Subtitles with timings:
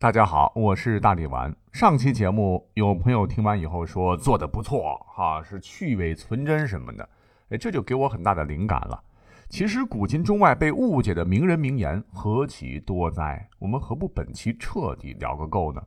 [0.00, 1.52] 大家好，我是大力丸。
[1.72, 7.08] 上期节目有朋友听完以后说做的不错，哈，是去伪存真什么的，
[7.48, 9.02] 哎，这就给我很大的灵感了。
[9.48, 15.82] 其实古今中外被误解的名人名言何其多哉，我们何不本期彻底聊个够呢？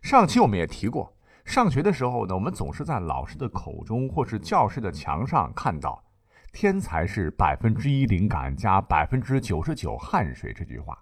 [0.00, 1.12] 上期我们也提过，
[1.44, 6.00] 上学的时候呢，我们总是在老师的口中或是教室的墙上看到
[6.54, 10.96] “天才是百分之一灵感加百分之九十九汗水”这句话。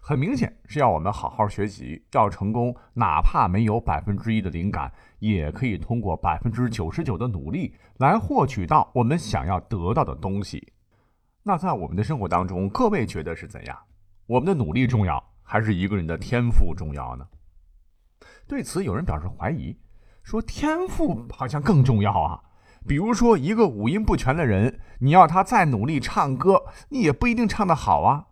[0.00, 10.72] 很明显是要我们好好学习，要成功，哪怕没有百分之一的灵感，也可以通过百分之九十九的努力来获取到我们想要得到的东西。
[11.42, 13.76] 那在我们的生活当中，各位觉得是怎样？
[14.26, 17.26] 我们的努力重要，还是一个人的天赋重要呢？
[18.46, 19.76] 对此，有人表示怀疑，
[20.22, 22.40] 说天赋好像更重要啊。
[22.86, 28.26] 比如说，一个五音不全的人，你要他再努力唱歌，你也不一定唱得好啊。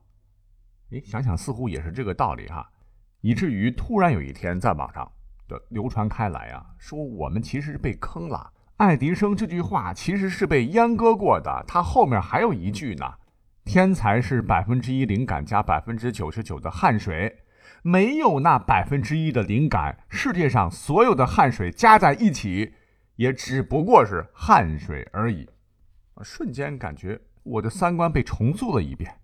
[0.92, 2.68] 哎，想想似乎也是这个道理哈，
[3.20, 5.10] 以至于突然有一天在网上
[5.46, 8.52] 的流传开来啊，说我们其实是被坑了。
[8.76, 13.14] 爱迪生这句话其实是被阉割过的，他后面还有一句呢：
[13.64, 17.40] 天才是百分之一灵感加百分之九十九的汗水，
[17.82, 22.72] 没有那百分之一的灵感，世界上所有的汗水加在一起，
[23.16, 25.48] 也只不过是汗水而已。
[26.22, 29.19] 瞬间感觉我的三观被重塑了一遍。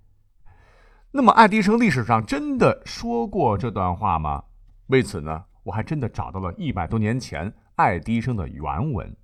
[1.17, 4.45] 那么，爱迪生历史上真的说过这段话吗？
[4.89, 9.17] 为此呢，我还真的找到了一百多年前爱迪生的原文。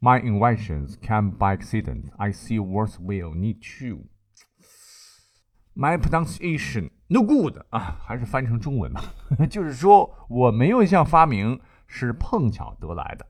[0.00, 2.06] My inventions came by accident.
[2.16, 4.06] I see words will need to.
[5.72, 9.04] My pronunciation no good 啊，还是翻成中文吧。
[9.48, 13.24] 就是说我没有一项发明是碰巧得来的。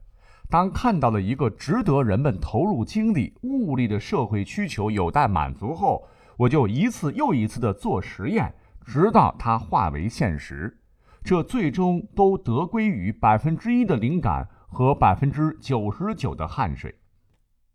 [0.49, 6.09] 当看到了一个值得人们投入精力、物力的社会需求有待满足后。
[6.41, 8.55] 我就一次又一次的做实验，
[8.87, 10.79] 直到它化为现实。
[11.23, 16.95] 这最终都得归于百分之一的灵感和百分之九十九的汗水。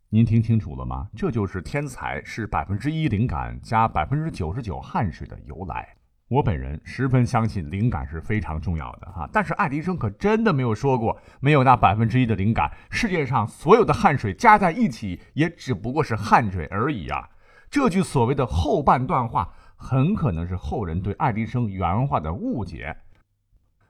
[0.10, 1.08] 您听清楚了吗？
[1.16, 5.88] 这就是天才是百分之一灵感加百分之九十九汗水的由来。
[6.28, 17.30] 我本人十分相信灵感是非常重要的哈，但是爱迪生可真的没有说过没有那百分之一的灵感，世界上所有的汗水加在一起也只不过是汗水而已啊。
[17.76, 22.96] 这句所谓的后半段话，很可能是后人对爱迪生原话的误解。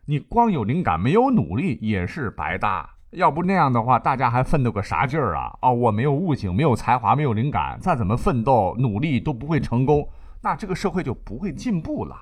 [0.08, 2.90] 你光有灵感没有努力也是白搭。
[3.12, 5.56] 要不那样的话，大家还奋斗个啥劲儿啊？
[5.62, 10.10] 哦，我没有悟性，没有才华，没有灵感，再怎么奋斗努力都不会成功，
[10.42, 12.16] 那这个社会就不会进步了。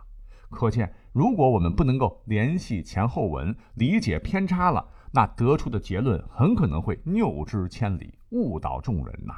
[0.50, 9.34] 可见，如果我们不能够联系前后文，理解偏差了，那得出的结论很可能会谬之千里，误导众人呐。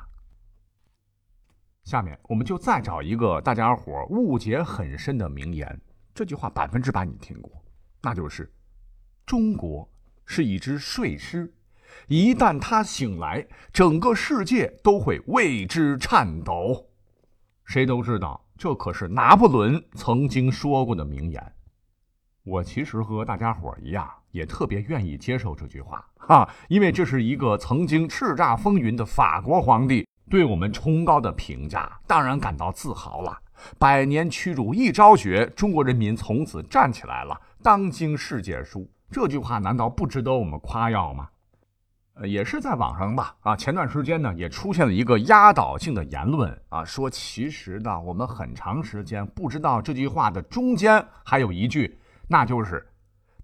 [1.85, 5.79] 下面我们就再找一个大家伙误解很深的名言，
[6.15, 7.63] 这句话百分之百你听过，
[8.01, 8.51] 那就是
[9.23, 9.87] “中国
[10.25, 11.53] 是一只睡狮，
[12.07, 16.89] 一旦它醒来，整个世界都会为之颤抖。”
[17.65, 21.53] 谁都知道，这可是拿破仑曾经说过的名言。
[22.43, 30.07] 我其实和大家伙一样，也特别愿意接受这句话哈，因为这是一个曾经叱咤风云的法国皇帝。
[30.29, 33.39] 对我们崇高的评价，当然感到自豪了。
[33.77, 38.89] 百年屈辱一朝雪，中国人民从此站起来了，当今世界书。
[39.11, 41.29] 这句话难道不值得我们夸耀吗？
[42.15, 43.35] 呃，也是在网上吧。
[43.41, 52.85] 啊，前段时间呢，也出现了一个压倒性的言论啊，说其实呢，我们很长时间不知道这句话的中间还有一句，那就是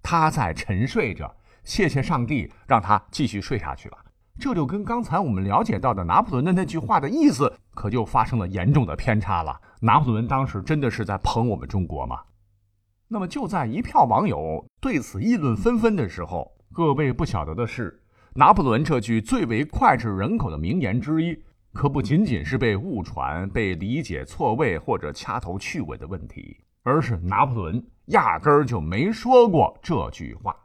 [0.02, 1.34] 他在沉睡着，
[1.64, 3.98] 谢谢上帝让他继续睡下去了。
[4.40, 9.60] 这就跟刚才我们了解到的拿破仑的那句话的意思，可就发生了严重的偏差了。
[9.80, 12.18] 拿破仑当时真的是在捧我们中国吗？
[13.08, 18.02] 那么就在一票网友对此议论纷纷的时候，各位不晓得的是，
[18.34, 21.38] 拿破仑这句最为脍炙人口的名言之一，
[21.74, 30.56] 可不仅仅是被误传、被理解错位或者掐头去尾的问题，而是拿破仑压根儿就没说过这句话。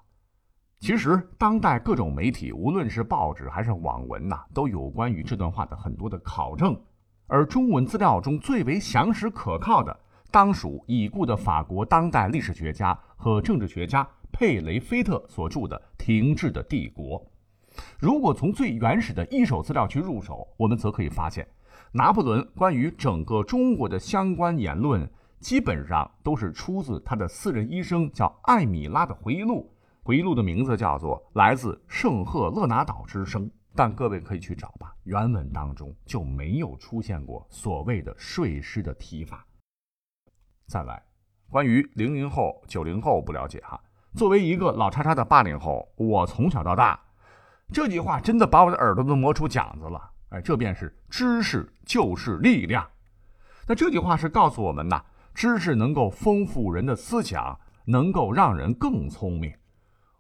[0.80, 6.80] 其实，当代各种媒体，无论是报纸还是网文呐，都有关于这段话的很多的考证。
[7.26, 17.20] 而中文资料中最为详实可靠的，当属已故的法国当代历史学家和政治学家佩雷菲特所著的《停滞的帝国》。
[18.00, 21.46] 如果从最原始的一手资料去入手，我们则可以发现，
[21.92, 25.10] 拿破仑关于整个中国的相关言论，
[25.40, 29.74] 基本上都是出自他的私人医生叫艾米拉的回忆录。
[30.08, 33.46] 回忆录的名字叫做《来自圣赫勒拿岛之声》，
[33.76, 39.46] 但各位可以去找吧，原文当中就没有出现过所谓的睡狮的提法。
[40.66, 41.04] 再来，
[41.50, 43.78] 关于零零后、九零后不了解哈。
[44.16, 46.98] 作为一个老叉叉的八零后，我从小到大，
[47.74, 50.12] 这句话真的把我的耳朵都磨出茧子了。
[50.30, 52.88] 哎，这便是知识就是力量。
[53.68, 55.04] 那这句话是告诉我们呐，
[55.34, 59.54] 知识能够丰富人的思想，能够让人更聪明。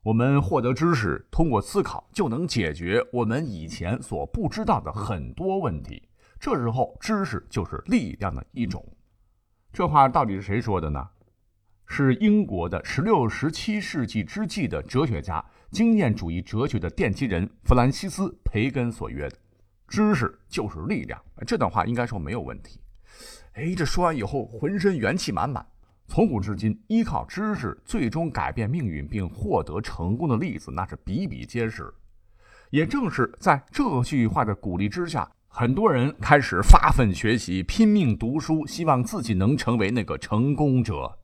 [0.08, 6.02] 我们获得知识，通过思考就能解决我们以前所不知道的很多问题。
[6.40, 8.82] 这时候，知识就是力量的一种。
[9.74, 11.06] 这话到底是谁说的呢？
[11.88, 19.36] 是英国的十六、十七世纪之际的哲学家、经验主义哲学的奠基人弗兰西斯·培根所曰的
[19.90, 22.80] ：“知识就是力量。”这段话应该说没有问题。
[23.56, 25.68] 哎，这说完以后，浑身元气满满。
[26.08, 31.94] 从古至今，依靠知识最终改变命运并获得成功的例子，那是比比皆是。
[32.70, 41.18] 也正是在这句话的鼓励之下，很多人开始发奋学习，拼命读书，希望自己能成为那个成功者。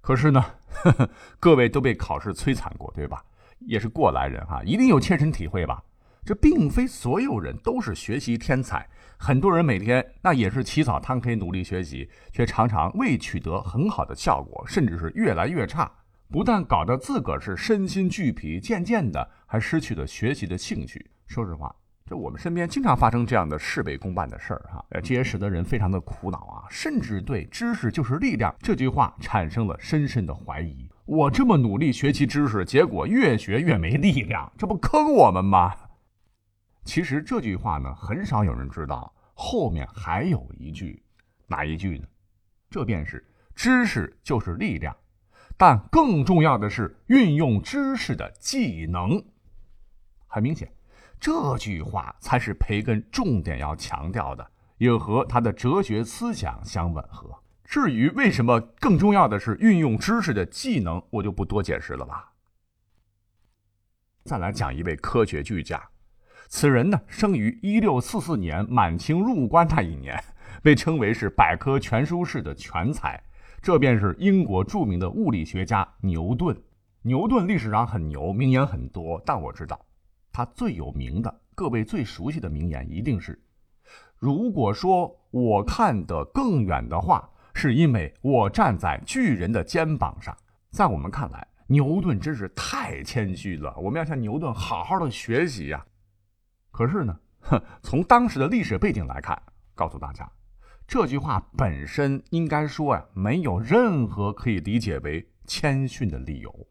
[0.00, 1.10] 可是呢，呵呵，
[1.40, 3.24] 各位都被考试摧残过，对吧？
[3.60, 5.82] 也是过来人哈，一定有切身体会吧？
[6.26, 8.84] 这并非所有人都是学习天才，
[9.16, 15.88] 很多人每天那也是起早贪黑努力学习，却常常未取得很好的效果，甚至是越来越差。
[16.28, 21.08] 不但搞得自个儿是身心俱疲，渐渐的还失去了学习的兴趣。
[21.28, 21.72] 说实话。
[22.08, 30.88] 这我们身边经常发生这样的事倍功半的事儿哈，这也使得人非常的苦恼啊，甚至对“知识就是力量”这句话产生了深深的怀疑。
[31.04, 35.74] 我这么努力学习知识，结果越学越没力量，这不坑我们吗？
[36.86, 41.02] 其实这句话呢，很少有人知道后面还有一句，
[41.46, 42.06] 哪一句呢？
[42.70, 43.22] 这便是
[43.54, 44.96] “知识就是力量”，
[45.58, 49.22] 但更重要的是运用知识的技能。
[50.26, 50.72] 很明显。
[51.18, 57.42] 这句话才是培根重点要强调的，也和他的哲学思想相吻合。
[57.64, 62.34] 至于为什么更重要的是运用知识的技能，我就不多解释了吧。
[64.24, 65.82] 再来讲一位科学巨匠，
[66.48, 70.22] 此人呢生于一六四四年满清入关那一年，
[70.62, 73.22] 被称为是百科全书式的全才，
[73.60, 76.56] 这便是英国著名的物理学家牛顿。
[77.02, 79.80] 牛顿历史上很牛，名言很多，但我知道。
[80.32, 83.40] 他最有名的，各位最熟悉的名言一定是
[84.18, 90.36] ：“如果说我看得更远的话，是因为我站在巨人的肩膀上。”
[90.70, 95.84] 在我们看来，牛顿真是太谦虚了，我们要向牛顿好好的学习呀。
[96.76, 99.40] 可是呢，哼， 从当时的历史背景来看，
[99.74, 100.30] 告诉大家，
[100.86, 106.66] 这句话本身应该说呀，没有任何可以理解为谦逊的理由。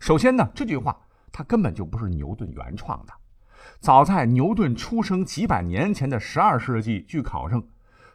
[0.00, 0.98] 首先呢，这句话。
[1.34, 3.12] 它根本就不是牛顿原创的。
[3.80, 7.66] 早在牛顿出生几百年前的十二世纪，据考证，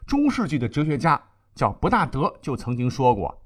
[0.06, 1.20] 中世纪的哲学家
[1.52, 3.42] 叫伯纳德就曾经说过：“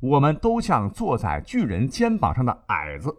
[0.00, 3.14] 我们都像坐在巨人肩膀上的矮子。”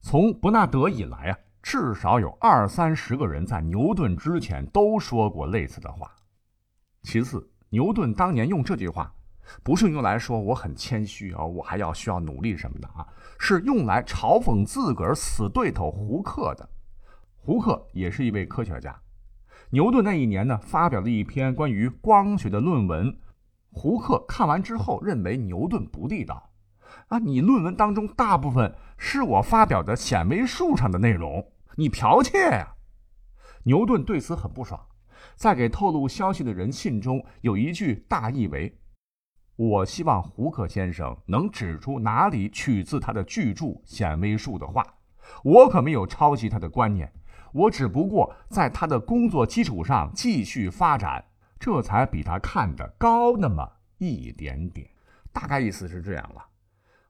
[0.00, 6.10] 从伯纳德以来啊，至少有二三十个人在牛顿之前都说过类似的话。
[7.02, 9.12] 其次，牛顿当年用这句话。
[9.64, 13.04] 不是用来说我很谦虚啊，我还要需要努力什么的啊，
[13.36, 16.68] 是用来嘲讽自个儿死对头胡克的。
[17.34, 18.96] 胡克也是一位科学家。
[19.70, 23.18] 牛顿那一年呢，发表了一篇关于光学的论文。
[23.72, 26.49] 胡克看完之后认为牛顿不地道
[27.10, 32.74] 啊，你论文当中大部分是我发表的显微术上的内容，你剽窃呀！
[33.64, 34.80] 牛顿对此很不爽，
[35.34, 38.78] 在给透露消息的人信中有一句大意为。
[39.56, 44.86] 我希望胡克先生能指出哪里取自他的巨著《显微术》的话。
[45.42, 47.12] 我可没有抄袭他的观念，
[47.52, 51.24] 我只不过在他的工作基础上继续发展，
[51.58, 54.88] 这才比他看得高那么一点点。
[55.32, 56.46] 大概意思是这样了。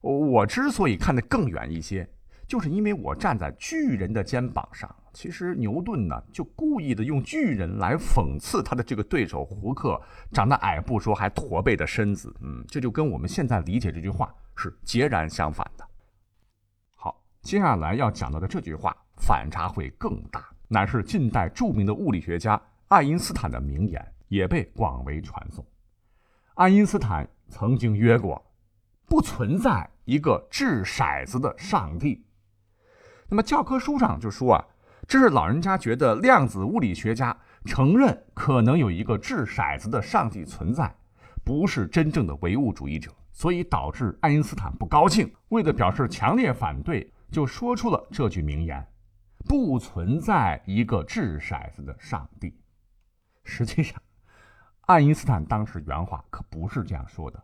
[0.00, 2.08] 我之所以看得更远一些，
[2.46, 4.94] 就是因为我站在巨人的肩膀上。
[5.12, 12.32] 其实牛顿呢，就故意的用巨人来讽刺他的这个对手胡克长得矮不说，还驼背的身子。
[12.40, 15.84] 嗯，这就跟我们现在理解这句话是截然相反的。
[16.94, 25.66] 好，接下来要讲到的这句话反差会更大，乃是近代著名的物理学家爱因斯坦的名言，也被广为传颂。
[26.54, 28.40] 爱因斯坦曾经曰过
[29.10, 32.24] ：“不存在一个掷骰子的上帝。”
[33.28, 34.64] 那么教科书上就说啊。
[35.08, 40.94] 这是老人家觉得量子物理学家承认可能有一个掷骰子的上帝存在，
[41.42, 45.28] 不是真正的唯物主义者，所以导致爱因斯坦不高兴。
[45.48, 48.86] 为了表示强烈反对，就说出了这句名言
[49.48, 52.56] ：“不存在一个掷骰子的上帝。”
[53.42, 54.00] 实际上，
[54.82, 57.42] 爱因斯坦当时原话可不是这样说的，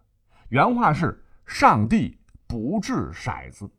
[0.51, 3.71] 原话是“上帝不掷骰子”。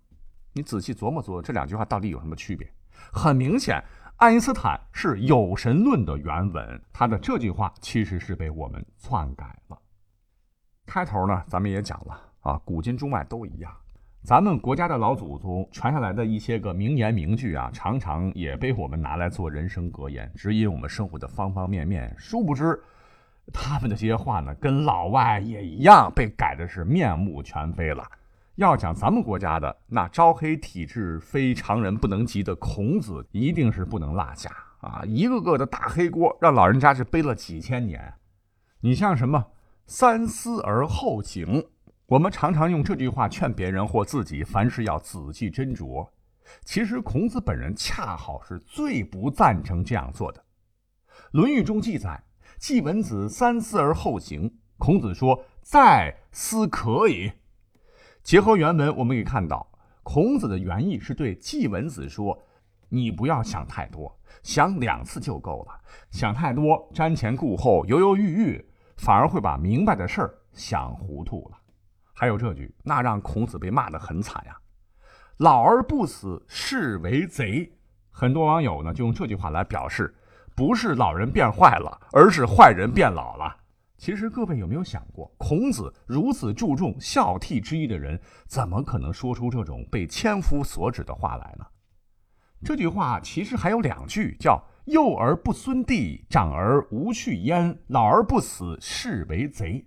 [0.54, 2.68] 你仔细琢磨琢磨，这两句话到底有什么区别？
[3.14, 3.84] 很明显，
[4.16, 9.78] 爱因斯坦是有神论的原文，他的这句话其实是被我们篡改了。
[10.86, 13.72] 开头呢，咱们也讲了啊，古今中外都一样。
[14.24, 22.14] 咱们国家的老祖宗传下来的一些个名言名句啊，常常也被我们拿来做人生格言，指引我们生活的方方面面。
[22.18, 22.82] 殊不知，
[23.54, 28.04] 他们的这些话呢，跟老外也一样，被改的是面目全非了。
[28.56, 34.50] 要讲咱们国家的那招黑体质非常人不能及的孔子，一定是不能落下
[34.82, 35.04] 啊！
[35.06, 38.14] 一个个的大黑锅，让老人家是背了几千年。
[38.82, 39.46] 你像什么
[39.86, 41.68] “三思而后行”，
[42.08, 46.08] 我们常常用这句话劝别人或自己，凡事要仔细斟酌。
[46.64, 50.42] 其实孔子本人恰好是最不赞成这样做的。
[51.32, 52.20] 《论语》中记载
[52.58, 57.32] ：“季文子三思而后行。”孔子说：“再思可以。”
[58.24, 59.72] 结合原文，我们可以看到，
[60.04, 62.44] 孔子的原意是对季文子说
[62.90, 65.80] ：“你不要想太多，想两次就够了。
[66.12, 71.58] 想太多，瞻前顾后，犹犹豫豫，反而会把明白的事儿想糊涂了。”
[72.14, 74.58] 还有这句，那让孔子被骂得很惨呀
[75.38, 77.74] ：“老而不死，是为贼。”
[78.12, 80.16] 很多网友呢就用这句话来表示，
[80.58, 83.56] 不是老人变坏了，而是坏人变老了。
[83.96, 91.66] 其实各位有没有想过，孔子如此注重孝悌之义的人，怎么可能说出这种被千夫所指的话来呢？
[92.64, 99.86] 这句话其实还有两句，叫“幼而不孙弟，长而无序焉，老而不死，是为贼”。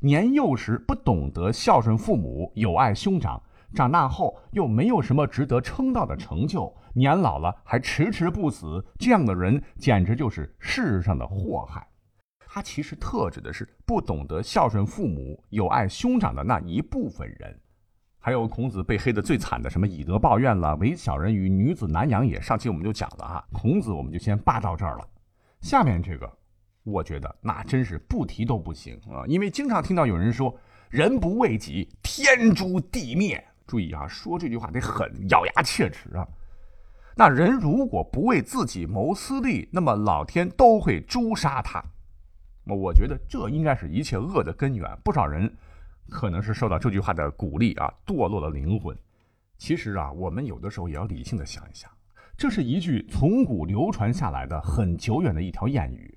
[0.00, 3.42] 年幼时不懂得孝顺父母、友爱兄长，
[3.74, 11.86] 长大后又没有什么值得称道的成就，年老了还迟迟不死，这样的人简直就是世上的祸害。
[12.50, 17.60] 他其实特指的是不懂得孝顺父母、友爱兄长的那一部分人，
[18.18, 22.40] 还有孔子被黑的最惨的什么以德报怨了、为小人与女子难养也。
[22.40, 25.06] 上期我们就讲了啊，孔子我们就先扒到这儿了。
[25.60, 26.32] 下面这个，
[26.84, 30.58] 我觉得那真是不提都不行啊，因为经常听到有人说
[30.88, 33.44] “人不为己，天诛地灭”。
[33.68, 36.26] 注意啊，说这句话得狠，咬牙切齿啊。
[37.14, 41.84] 那人如果不为自己谋私利，那么老天都会诛杀他。
[42.64, 44.98] 我觉得这应该是一切恶的根源。
[45.04, 45.54] 不少人
[46.08, 48.96] 可能是受到这句话的鼓励啊，堕落了灵魂。
[49.58, 51.90] 其实啊，我们有的时候也要理性的想一想，
[52.36, 56.16] 这是一句从古流传下来的很久远的一条谚语。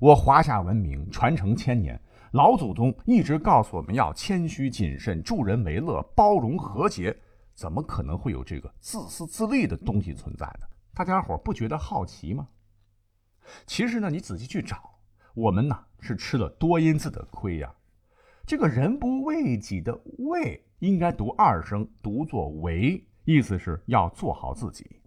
[0.00, 2.00] 我华夏文明传承千年，
[2.32, 7.14] 老祖宗一直告诉我们要谦虚谨慎、助人为乐、包容和谐，
[7.54, 10.66] 怎么可能会有这个自私自利的东西存在呢？
[10.94, 12.48] 大家伙不觉得好奇吗？
[13.66, 14.98] 其实呢，你仔细去找。
[15.34, 17.74] 我们呢是吃了多音字的亏呀，
[18.46, 25.02] 这个人不为己的为应该读二声，读作为，意思是要做好自己。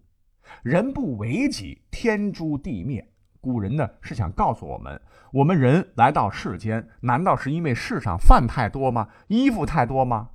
[0.62, 3.12] 人不为己，天诛地灭。
[3.46, 5.00] 古人呢是想告诉我们，
[5.32, 9.08] 我们人来到世间，难道是因为世上饭太多吗？
[9.28, 10.28] 衣服太多吗？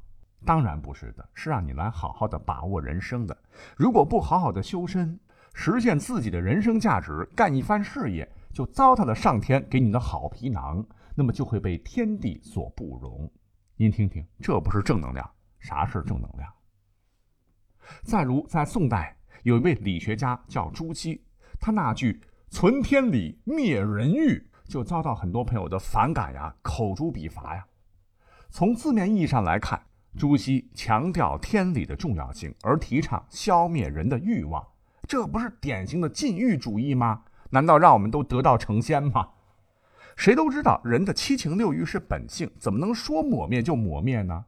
[0.45, 3.37] 当然不是的，是让你来好好的把握人生的。
[3.75, 5.19] 如果不好好的修身，
[5.53, 8.31] 实现自己的人生价值，干一番事业。
[8.53, 13.31] 就糟蹋了上天给你的好皮囊，那么就会被天地所不容。
[13.75, 15.29] 您听听，这不是正能量？
[15.59, 16.49] 啥是正能量？
[18.03, 21.21] 再如，在宋代有一位理学家叫朱熹，
[21.59, 27.65] 他那句“存天理，灭人欲”就遭到很多朋友的反感呀，口诛笔伐呀。
[28.49, 29.81] 从字面意义上来看，
[30.17, 34.61] 朱熹强调天理的重要性，而提倡消灭人的欲望，
[35.07, 37.23] 这不是典型的禁欲主义吗？
[37.51, 39.29] 难道让我们都得道成仙吗？
[40.17, 44.43] 谁都知道人的七情六欲是本性，怎么能说抹灭就抹灭呢？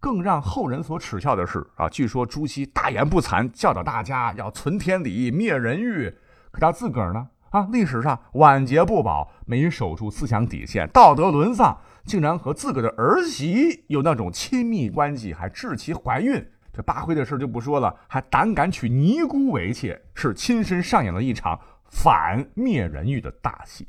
[0.00, 6.16] 更让后人所耻笑的是啊，据说朱熹大言不惭，教导大家要存天理，灭人欲。
[6.56, 7.28] 可他自个儿呢？
[7.50, 16.42] 啊，历史上晚节不保，没守住思想底线，道德沦丧，竟然和自个儿的儿媳有那种亲密关系，还致其怀孕。
[16.72, 21.60] 这八辉的事就不说了，还胆敢娶尼姑为妾，是亲身上演了一场。
[21.90, 23.86] 反灭人欲的大戏，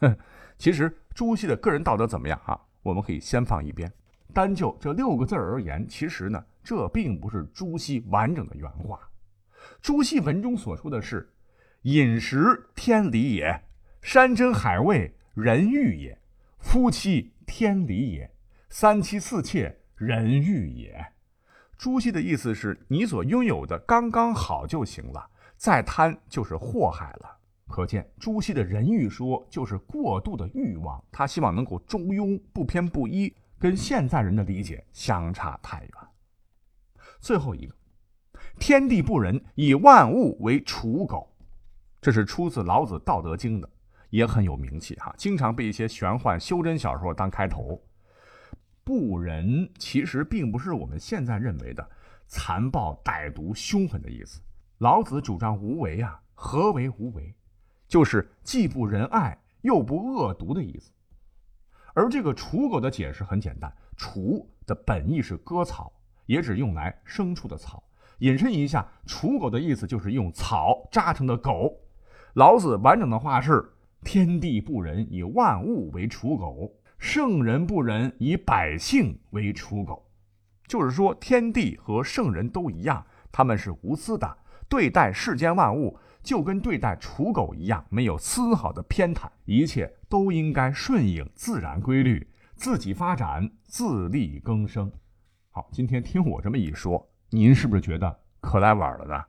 [0.00, 0.16] 哼，
[0.56, 2.58] 其实朱熹的个人道德怎么样啊？
[2.82, 3.92] 我们可以先放一边，
[4.32, 8.98] 单就这六个字而言，其实呢，这并不是朱熹完整的原话。
[9.82, 11.30] 朱熹文中所说的是
[11.82, 13.64] ：“饮食天理也，
[14.02, 16.18] 山珍海味人欲也，
[16.58, 18.30] 夫妻天理也，
[18.68, 21.12] 三妻四妾人欲也。”
[21.78, 25.30] 朱熹的意思是你所拥有的刚刚好就行了。
[25.56, 27.36] 再贪就是祸害了。
[27.66, 35.90] 可见朱熹的人欲说就是过度的欲望，他希望能够中庸不偏不倚，跟现在人的理解相差太远。
[37.18, 37.74] 最后一个，
[38.60, 41.28] 天地不仁，以万物为刍狗，
[42.00, 43.68] 这是出自老子《道德经》的，
[44.10, 47.82] 也很有名气哈，经常被一些玄幻修真小说当开头。
[48.84, 51.90] 不仁其实并不是我们现在认为的
[52.26, 54.40] 残暴、歹毒、凶狠的意思。
[54.78, 57.34] 老子主张无为啊，何为无为？
[57.86, 60.92] 就是既不仁爱又不恶毒的意思。
[61.94, 65.92] 而这个刍狗的解释很简单，刍的本意是割草，
[66.26, 67.82] 也指用来牲畜的草。
[68.20, 71.74] 引申一下，刍狗的意思就是用草扎成的狗。
[72.34, 73.72] 老子完整的话是：
[74.04, 76.74] 天地不仁，以万物为刍狗。
[76.98, 80.10] 圣人不仁，以百姓为刍狗，
[80.66, 84.36] 就是说，天地和圣人都一样，他们是无私的，
[84.68, 94.90] 对待世间万物就跟对待刍狗一样，没有丝毫的偏袒，一切都应该顺应自然规律，自己发展，自力更生。
[95.50, 99.24] 好，今天听我这么一说，您是不是觉得可来晚了呢？